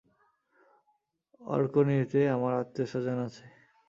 [1.41, 3.45] অর্কনিতে আমার আত্মীয়স্বজন আছে।